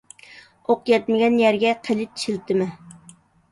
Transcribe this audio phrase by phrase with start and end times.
[0.69, 2.71] ئوق يەتمىگەن يەرگە قېلىچ شىلتىمە.